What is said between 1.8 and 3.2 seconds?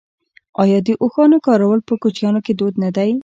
په کوچیانو کې دود نه دی؟